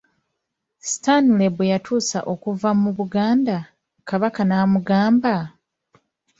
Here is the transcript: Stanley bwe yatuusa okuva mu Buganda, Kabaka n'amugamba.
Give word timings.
Stanley 0.91 1.49
bwe 1.55 1.69
yatuusa 1.71 2.19
okuva 2.33 2.69
mu 2.81 2.89
Buganda, 2.97 3.57
Kabaka 4.07 4.41
n'amugamba. 4.45 5.35